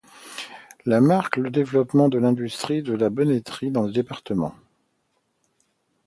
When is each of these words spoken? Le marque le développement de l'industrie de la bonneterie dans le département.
Le 0.83 0.99
marque 0.99 1.37
le 1.37 1.51
développement 1.51 2.09
de 2.09 2.17
l'industrie 2.17 2.81
de 2.81 2.93
la 2.93 3.11
bonneterie 3.11 3.69
dans 3.69 3.83
le 3.83 3.91
département. 3.91 4.55